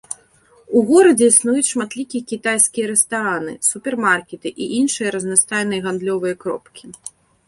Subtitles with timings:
[0.77, 6.85] У горадзе існуюць шматлікія кітайскія рэстараны, супермаркеты і іншыя разнастайныя гандлёвыя кропкі.